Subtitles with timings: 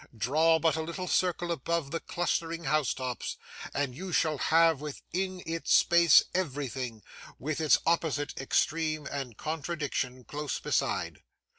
[0.17, 3.37] Draw but a little circle above the clustering housetops,
[3.71, 7.03] and you shall have within its space everything,
[7.37, 11.21] with its opposite extreme and contradiction, close beside.